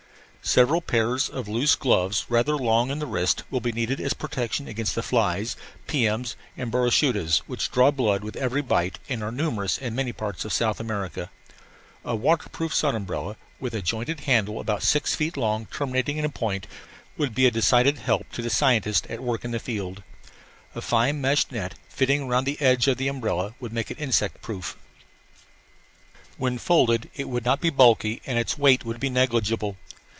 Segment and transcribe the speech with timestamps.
[0.43, 4.67] Several pairs of loose gloves rather long in the wrist will be needed as protection
[4.67, 5.55] against the flies,
[5.87, 10.43] piums and boroshudas which draw blood with every bite and are numerous in many parts
[10.43, 11.29] of South America.
[12.03, 16.29] A waterproof sun umbrella, with a jointed handle about six feet long terminating in a
[16.29, 16.65] point,
[17.17, 20.01] would be a decided help to the scientist at work in the field.
[20.73, 24.41] A fine meshed net fitting around the edge of the umbrella would make it insect
[24.41, 24.75] proof.
[26.37, 29.77] When folded it would not be bulky and its weight would be negligible.